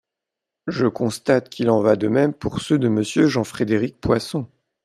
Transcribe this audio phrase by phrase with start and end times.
[0.65, 4.47] Je constate qu’il en va de même pour ceux de Monsieur Jean-Frédéric Poisson.